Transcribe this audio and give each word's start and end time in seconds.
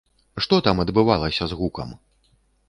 Што 0.45 0.57
там 0.67 0.81
адбывалася 0.83 1.43
з 1.53 1.61
гукам? 1.61 1.93